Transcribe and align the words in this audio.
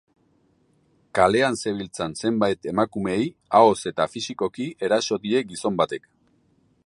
Kalean 1.17 1.57
zebiltzan 1.65 2.15
zenbait 2.23 2.65
emakumeei 2.71 3.29
ahoz 3.59 3.77
eta 3.93 4.09
fisikoki 4.15 4.67
eraso 4.89 5.23
die 5.27 5.45
gizon 5.53 5.79
batek. 5.83 6.09